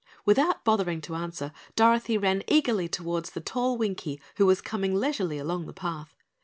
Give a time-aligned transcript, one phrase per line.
[0.25, 5.37] Without bothering to answer, Dorothy ran eagerly toward the tall Winkie who was coming leisurely
[5.37, 6.15] along the path.